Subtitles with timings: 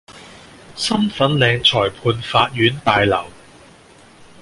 [0.75, 3.27] 新粉嶺裁判法院大樓